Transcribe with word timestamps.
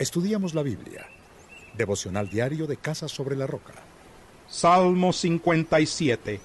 Estudiamos 0.00 0.54
la 0.54 0.62
Biblia. 0.62 1.06
Devocional 1.76 2.30
diario 2.30 2.66
de 2.66 2.78
Casa 2.78 3.06
sobre 3.06 3.36
la 3.36 3.46
Roca. 3.46 3.74
Salmo 4.48 5.12
57. 5.12 6.40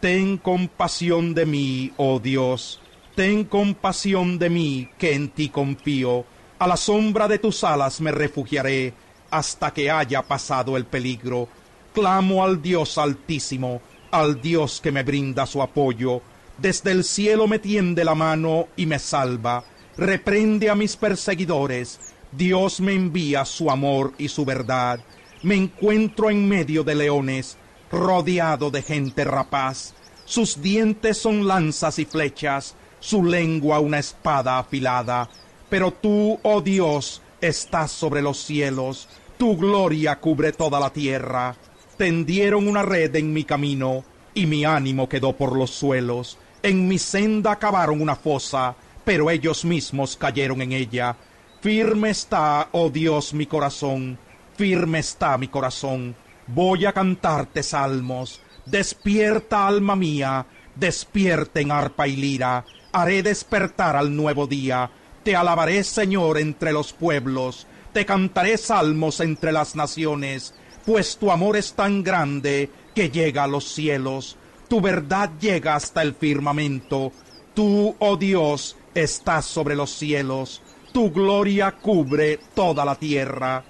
Ten 0.00 0.36
compasión 0.36 1.32
de 1.32 1.46
mí, 1.46 1.92
oh 1.96 2.18
Dios. 2.18 2.80
Ten 3.14 3.44
compasión 3.44 4.36
de 4.36 4.50
mí, 4.50 4.90
que 4.98 5.14
en 5.14 5.28
ti 5.28 5.48
confío. 5.48 6.24
A 6.58 6.66
la 6.66 6.76
sombra 6.76 7.28
de 7.28 7.38
tus 7.38 7.62
alas 7.62 8.00
me 8.00 8.10
refugiaré 8.10 8.92
hasta 9.30 9.72
que 9.72 9.92
haya 9.92 10.22
pasado 10.22 10.76
el 10.76 10.84
peligro. 10.84 11.46
Clamo 11.94 12.42
al 12.42 12.60
Dios 12.60 12.98
altísimo, 12.98 13.80
al 14.10 14.42
Dios 14.42 14.80
que 14.80 14.90
me 14.90 15.04
brinda 15.04 15.46
su 15.46 15.62
apoyo. 15.62 16.20
Desde 16.56 16.90
el 16.90 17.04
cielo 17.04 17.46
me 17.46 17.60
tiende 17.60 18.04
la 18.04 18.16
mano 18.16 18.66
y 18.74 18.86
me 18.86 18.98
salva. 18.98 19.62
Reprende 19.96 20.68
a 20.68 20.74
mis 20.74 20.96
perseguidores 20.96 22.00
Dios 22.32 22.80
me 22.80 22.92
envía 22.92 23.44
su 23.44 23.70
amor 23.70 24.12
y 24.18 24.28
su 24.28 24.44
verdad. 24.44 25.00
Me 25.42 25.54
encuentro 25.54 26.30
en 26.30 26.46
medio 26.46 26.84
de 26.84 26.94
leones, 26.94 27.56
rodeado 27.90 28.70
de 28.70 28.82
gente 28.82 29.24
rapaz. 29.24 29.94
Sus 30.26 30.60
dientes 30.60 31.16
son 31.16 31.46
lanzas 31.46 31.98
y 31.98 32.04
flechas, 32.04 32.74
su 33.00 33.24
lengua 33.24 33.80
una 33.80 33.98
espada 33.98 34.58
afilada. 34.58 35.28
Pero 35.70 35.90
tú, 35.90 36.38
oh 36.42 36.60
Dios, 36.60 37.22
estás 37.40 37.90
sobre 37.90 38.20
los 38.20 38.38
cielos, 38.38 39.08
tu 39.38 39.56
gloria 39.56 40.20
cubre 40.20 40.52
toda 40.52 40.78
la 40.80 40.90
tierra. 40.90 41.56
Tendieron 41.96 42.68
una 42.68 42.82
red 42.82 43.14
en 43.16 43.32
mi 43.32 43.44
camino, 43.44 44.04
y 44.34 44.44
mi 44.46 44.64
ánimo 44.64 45.08
quedó 45.08 45.32
por 45.32 45.56
los 45.56 45.70
suelos. 45.70 46.36
En 46.62 46.86
mi 46.88 46.98
senda 46.98 47.56
cavaron 47.56 48.02
una 48.02 48.16
fosa, 48.16 48.74
pero 49.04 49.30
ellos 49.30 49.64
mismos 49.64 50.16
cayeron 50.16 50.60
en 50.60 50.72
ella 50.72 51.16
Firme 51.60 52.10
está, 52.10 52.68
oh 52.70 52.88
Dios, 52.88 53.34
mi 53.34 53.46
corazón, 53.46 54.16
firme 54.56 55.00
está 55.00 55.36
mi 55.38 55.48
corazón. 55.48 56.14
Voy 56.46 56.86
a 56.86 56.92
cantarte 56.92 57.64
salmos. 57.64 58.40
Despierta, 58.64 59.66
alma 59.66 59.96
mía, 59.96 60.46
despierta 60.76 61.58
en 61.58 61.72
arpa 61.72 62.06
y 62.06 62.14
lira. 62.14 62.64
Haré 62.92 63.24
despertar 63.24 63.96
al 63.96 64.14
nuevo 64.14 64.46
día. 64.46 64.88
Te 65.24 65.34
alabaré, 65.34 65.82
Señor, 65.82 66.38
entre 66.38 66.72
los 66.72 66.92
pueblos. 66.92 67.66
Te 67.92 68.06
cantaré 68.06 68.56
salmos 68.56 69.18
entre 69.18 69.50
las 69.50 69.74
naciones, 69.74 70.54
pues 70.86 71.16
tu 71.16 71.32
amor 71.32 71.56
es 71.56 71.72
tan 71.72 72.04
grande 72.04 72.70
que 72.94 73.10
llega 73.10 73.42
a 73.42 73.48
los 73.48 73.64
cielos. 73.64 74.36
Tu 74.68 74.80
verdad 74.80 75.32
llega 75.40 75.74
hasta 75.74 76.02
el 76.02 76.14
firmamento. 76.14 77.10
Tú, 77.52 77.96
oh 77.98 78.16
Dios, 78.16 78.76
estás 78.94 79.44
sobre 79.44 79.74
los 79.74 79.90
cielos 79.90 80.62
tu 80.92 81.10
gloria 81.10 81.72
cubre 81.72 82.38
toda 82.54 82.84
la 82.84 82.94
tierra. 82.94 83.64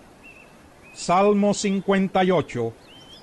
Salmo 0.94 1.54
58. 1.54 2.72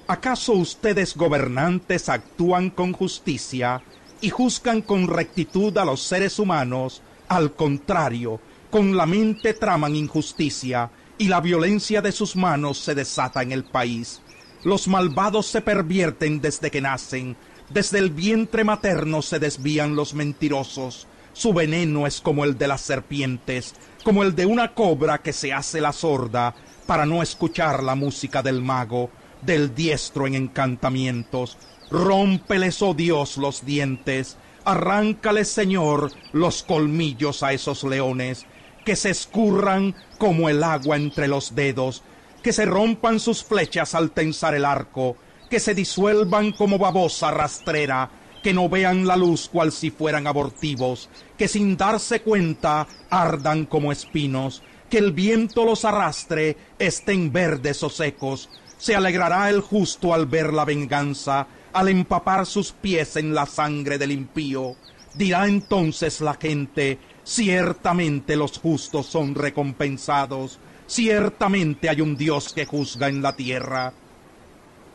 ¿Acaso 0.08 0.54
ustedes 0.54 1.16
gobernantes 1.16 2.10
actúan 2.10 2.70
con 2.70 2.94
justicia 2.94 3.82
y 4.22 4.30
juzgan 4.30 4.82
con 4.82 5.08
rectitud 5.08 5.78
a 5.78 5.86
los 5.86 6.02
seres 6.02 6.40
humanos? 6.40 7.02
Al 7.28 7.54
contrario, 7.54 8.40
con 8.70 8.96
la 8.96 9.06
mente 9.06 9.54
traman 9.54 9.96
injusticia 9.96 10.92
y 11.18 11.28
la 11.28 11.42
violencia 11.42 12.02
de 12.02 12.12
sus 12.12 12.36
manos 12.36 12.78
se 12.78 12.94
desata 12.94 13.42
en 13.42 13.52
el 13.52 13.64
país. 13.64 14.22
Los 14.64 14.88
malvados 14.88 15.48
se 15.48 15.62
pervierten 15.62 16.42
desde 16.42 16.70
que 16.70 16.82
nacen, 16.82 17.36
desde 17.70 18.00
el 18.00 18.12
vientre 18.12 18.64
materno 18.64 19.22
se 19.22 19.40
desvían 19.40 19.96
los 19.96 20.14
mentirosos 20.14 21.08
su 21.36 21.52
veneno 21.52 22.08
es 22.08 22.22
como 22.22 22.46
el 22.46 22.58
de 22.58 22.70
las 22.70 22.80
serpientes, 22.80 23.74
como 24.06 24.24
el 24.24 24.36
de 24.36 24.46
una 24.46 24.74
cobra 24.74 25.18
que 25.18 25.34
se 25.34 25.52
hace 25.52 25.82
la 25.82 25.92
sorda 25.92 26.56
para 26.88 27.06
no 27.06 27.22
escuchar 27.22 27.84
la 27.84 27.94
música 27.94 28.42
del 28.42 28.62
mago, 28.62 29.10
del 29.42 29.76
diestro 29.76 30.28
en 30.28 30.36
encantamientos. 30.36 31.58
Rómpeles, 31.92 32.82
oh 32.82 32.94
Dios, 32.94 33.36
los 33.36 33.66
dientes, 33.66 34.38
arráncales, 34.64 35.50
Señor, 35.50 36.14
los 36.32 36.64
colmillos 36.64 37.44
a 37.44 37.52
esos 37.52 37.84
leones, 37.84 38.46
que 38.86 38.96
se 38.96 39.10
escurran 39.10 39.94
como 40.18 40.48
el 40.48 40.64
agua 40.64 40.96
entre 40.96 41.28
los 41.28 41.54
dedos, 41.54 42.02
que 42.44 42.54
se 42.54 42.66
rompan 42.66 43.20
sus 43.20 43.44
flechas 43.44 43.94
al 43.94 44.12
tensar 44.12 44.56
el 44.56 44.64
arco, 44.64 45.18
que 45.50 45.60
se 45.60 45.76
disuelvan 45.76 46.54
como 46.54 46.78
babosa 46.78 47.30
rastrera, 47.30 48.10
que 48.46 48.54
no 48.54 48.70
vean 48.70 49.08
la 49.08 49.18
luz 49.18 49.50
cual 49.52 49.72
si 49.72 49.90
fueran 49.90 50.28
abortivos, 50.28 51.10
que 51.36 51.48
sin 51.48 51.76
darse 51.76 52.22
cuenta 52.22 52.86
ardan 53.10 53.66
como 53.66 53.92
espinos, 53.92 54.62
que 54.88 55.00
el 55.00 55.14
viento 55.14 55.66
los 55.66 55.84
arrastre, 55.84 56.56
estén 56.78 57.34
verdes 57.34 57.82
o 57.82 57.90
secos. 57.90 58.52
Se 58.78 58.96
alegrará 58.96 59.50
el 59.50 59.62
justo 59.62 60.14
al 60.14 60.28
ver 60.28 60.54
la 60.54 60.64
venganza, 60.64 61.48
al 61.74 61.88
empapar 61.90 62.46
sus 62.46 62.72
pies 62.72 63.16
en 63.16 63.34
la 63.34 63.48
sangre 63.48 63.98
del 63.98 64.12
impío. 64.12 64.76
Dirá 65.16 65.48
entonces 65.48 66.22
la 66.22 66.36
gente, 66.36 67.00
ciertamente 67.24 68.36
los 68.36 68.60
justos 68.60 69.08
son 69.08 69.34
recompensados, 69.34 70.60
ciertamente 70.86 71.90
hay 71.90 72.00
un 72.00 72.16
Dios 72.16 72.54
que 72.54 72.68
juzga 72.68 73.08
en 73.10 73.24
la 73.24 73.36
tierra. 73.36 73.92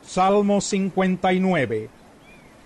Salmo 0.03 0.61
59 0.61 1.99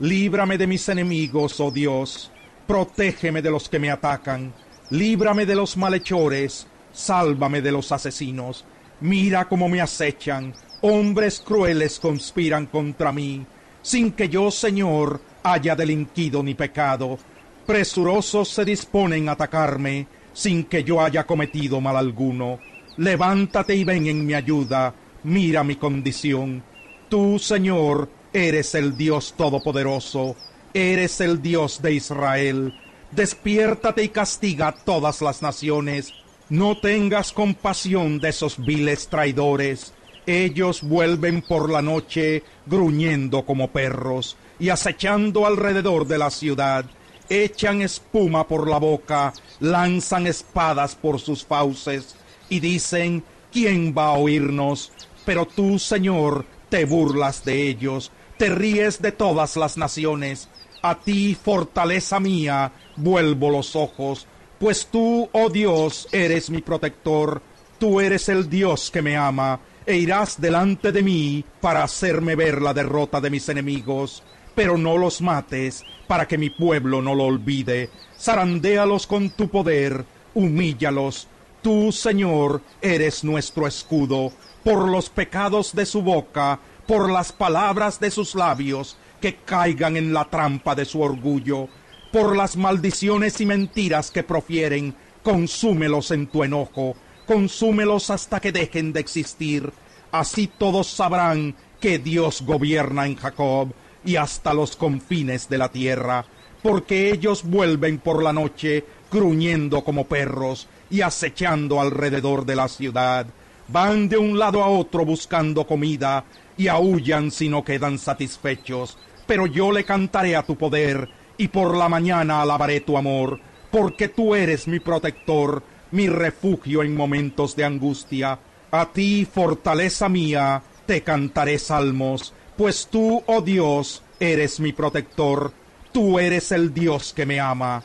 Líbrame 0.05 0.59
de 0.59 0.67
mis 0.67 0.87
enemigos, 0.91 1.59
oh 1.61 1.71
Dios, 1.71 2.31
protégeme 2.67 3.41
de 3.41 3.51
los 3.51 3.71
que 3.71 3.79
me 3.79 3.91
atacan, 3.91 4.53
líbrame 4.91 5.47
de 5.47 5.55
los 5.55 5.79
malhechores, 5.79 6.67
sálvame 6.93 7.63
de 7.63 7.73
los 7.73 7.91
asesinos. 7.91 8.67
Mira 9.01 9.49
cómo 9.49 9.67
me 9.67 9.81
acechan, 9.81 10.53
hombres 10.83 11.41
crueles 11.41 11.99
conspiran 11.99 12.67
contra 12.67 13.13
mí, 13.13 13.47
sin 13.81 14.13
que 14.13 14.29
yo, 14.29 14.51
Señor, 14.51 15.23
haya 15.43 15.75
delinquido 15.75 16.43
ni 16.43 16.53
pecado. 16.53 17.19
Presurosos 17.65 18.51
se 18.51 18.67
disponen 18.67 19.31
a 19.31 19.33
atacarme, 19.33 20.07
sin 20.35 20.65
que 20.65 20.85
yo 20.85 21.01
haya 21.01 21.25
cometido 21.25 21.81
mal 21.81 21.97
alguno. 21.97 22.59
Levántate 22.99 23.75
y 23.75 23.85
ven 23.85 24.07
en 24.07 24.27
mi 24.27 24.35
ayuda, 24.35 24.95
mira 25.23 25.65
mi 25.65 25.77
condición. 25.77 26.63
Tú, 27.09 27.39
Señor, 27.39 28.11
Eres 28.35 28.75
el 28.75 28.97
Dios 28.97 29.35
Todopoderoso, 29.37 30.35
eres 30.75 31.21
el 31.21 31.41
Dios 31.41 31.81
de 31.81 31.95
Israel. 31.95 32.75
Despiértate 33.13 34.03
y 34.03 34.09
castiga 34.09 34.67
a 34.67 34.75
todas 34.75 35.23
las 35.23 35.41
naciones. 35.41 36.13
No 36.49 36.77
tengas 36.77 37.33
compasión 37.33 38.19
de 38.19 38.31
esos 38.31 38.59
viles 38.59 39.07
traidores. 39.07 39.95
Ellos 40.27 40.83
vuelven 40.83 41.43
por 41.43 41.71
la 41.71 41.81
noche 41.81 42.43
gruñendo 42.67 43.47
como 43.47 43.71
perros 43.71 44.37
y 44.59 44.71
acechando 44.71 45.47
alrededor 45.47 46.09
de 46.09 46.19
la 46.19 46.31
ciudad. 46.31 46.87
Echan 47.29 47.83
espuma 47.83 48.49
por 48.49 48.69
la 48.69 48.79
boca, 48.79 49.33
lanzan 49.61 50.27
espadas 50.27 50.97
por 50.97 51.21
sus 51.21 51.45
fauces 51.45 52.17
y 52.49 52.59
dicen, 52.59 53.23
¿quién 53.53 53.95
va 53.97 54.07
a 54.07 54.19
oírnos? 54.19 54.91
Pero 55.25 55.47
tú, 55.47 55.79
Señor, 55.79 56.45
te 56.69 56.85
burlas 56.85 57.45
de 57.45 57.69
ellos 57.69 58.11
te 58.45 58.51
ríes 58.51 59.01
de 59.01 59.11
todas 59.11 59.57
las 59.57 59.79
naciones. 59.79 60.51
A 60.83 61.01
ti, 61.01 61.35
fortaleza 61.35 62.21
mía, 62.21 62.73
vuelvo 62.95 63.49
los 63.49 63.75
ojos, 63.75 64.27
pues 64.59 64.87
tú, 64.93 65.31
oh 65.33 65.49
Dios, 65.49 66.07
eres 66.13 66.51
mi 66.51 66.61
protector, 66.61 67.41
tú 67.79 68.03
eres 68.03 68.29
el 68.29 68.51
Dios 68.51 68.91
que 68.91 69.01
me 69.01 69.17
ama, 69.17 69.61
e 69.87 69.97
irás 69.97 70.39
delante 70.39 70.93
de 70.93 71.03
mí 71.03 71.43
para 71.63 71.85
hacerme 71.85 72.37
ver 72.37 72.61
la 72.61 72.75
derrota 72.75 73.19
de 73.19 73.31
mis 73.31 73.49
enemigos. 73.49 74.23
Pero 74.55 74.77
no 74.77 74.99
los 74.99 75.23
mates, 75.23 75.83
para 76.07 76.29
que 76.29 76.37
mi 76.37 76.51
pueblo 76.51 77.01
no 77.01 77.15
lo 77.15 77.25
olvide. 77.25 77.89
Zarandéalos 78.21 79.07
con 79.07 79.31
tu 79.31 79.49
poder, 79.49 80.05
humíllalos. 80.35 81.29
Tú, 81.63 81.91
Señor, 81.93 82.61
eres 82.83 83.25
nuestro 83.25 83.67
escudo. 83.67 84.33
Por 84.63 84.87
los 84.87 85.09
pecados 85.09 85.75
de 85.75 85.87
su 85.87 86.03
boca 86.03 86.61
por 86.87 87.11
las 87.11 87.33
palabras 87.33 88.01
de 88.01 88.11
sus 88.11 88.35
labios, 88.35 88.97
que 89.21 89.37
caigan 89.37 89.97
en 89.97 90.13
la 90.13 90.27
trampa 90.27 90.75
de 90.75 90.85
su 90.85 91.01
orgullo, 91.01 91.69
por 92.13 92.37
las 92.37 92.57
maldiciones 92.57 93.41
y 93.41 93.47
mentiras 93.47 94.11
que 94.11 94.23
profieren, 94.23 94.95
consúmelos 95.23 96.11
en 96.11 96.27
tu 96.27 96.45
enojo, 96.45 96.95
consúmelos 97.27 98.11
hasta 98.11 98.41
que 98.41 98.53
dejen 98.53 98.93
de 98.93 99.01
existir. 99.01 99.73
Así 100.13 100.47
todos 100.47 100.89
sabrán 100.89 101.57
que 101.81 101.99
Dios 101.99 102.43
gobierna 102.43 103.07
en 103.07 103.17
Jacob 103.17 103.73
y 104.05 104.17
hasta 104.17 104.55
los 104.55 104.77
confines 104.77 105.49
de 105.49 105.59
la 105.59 105.71
tierra, 105.71 106.25
porque 106.63 107.11
ellos 107.11 107.43
vuelven 107.43 107.99
por 107.99 108.23
la 108.23 108.33
noche 108.33 108.85
gruñendo 109.11 109.83
como 109.83 110.07
perros 110.07 110.69
y 110.91 111.01
acechando 111.01 111.81
alrededor 111.81 112.45
de 112.45 112.57
la 112.57 112.69
ciudad. 112.69 113.27
Van 113.69 114.09
de 114.09 114.19
un 114.19 114.39
lado 114.39 114.63
a 114.63 114.69
otro 114.69 115.05
buscando 115.05 115.67
comida 115.67 116.25
y 116.57 116.69
aullan 116.69 117.31
si 117.31 117.49
no 117.49 117.65
quedan 117.65 117.99
satisfechos. 117.99 118.99
Pero 119.27 119.47
yo 119.47 119.73
le 119.73 119.85
cantaré 119.85 120.37
a 120.37 120.43
tu 120.43 120.57
poder, 120.57 121.09
y 121.37 121.49
por 121.49 121.77
la 121.77 121.89
mañana 121.89 122.43
alabaré 122.43 122.81
tu 122.81 122.97
amor, 122.97 123.41
porque 123.71 124.09
tú 124.09 124.35
eres 124.35 124.69
mi 124.69 124.81
protector, 124.81 125.63
mi 125.91 126.09
refugio 126.09 126.83
en 126.83 126.95
momentos 126.97 127.57
de 127.57 127.65
angustia. 127.65 128.39
A 128.71 128.93
ti, 128.93 129.27
fortaleza 129.31 130.09
mía, 130.09 130.63
te 130.87 131.03
cantaré 131.03 131.59
salmos, 131.59 132.35
pues 132.57 132.89
tú, 132.91 133.23
oh 133.27 133.41
Dios, 133.41 134.03
eres 134.21 134.61
mi 134.61 134.73
protector, 134.73 135.53
tú 135.93 136.19
eres 136.19 136.53
el 136.53 136.75
Dios 136.75 137.13
que 137.13 137.27
me 137.27 137.41
ama. 137.41 137.83